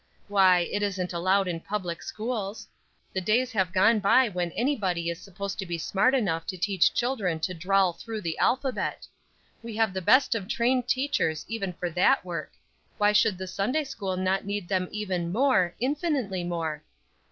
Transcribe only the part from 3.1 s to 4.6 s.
The days have gone by when